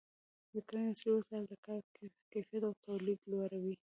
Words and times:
د 0.53 0.55
کرنې 0.67 0.89
عصري 0.95 1.11
وسایل 1.13 1.45
د 1.49 1.53
کار 1.67 1.79
کیفیت 2.31 2.61
او 2.67 2.73
تولید 2.85 3.19
لوړوي. 3.31 3.75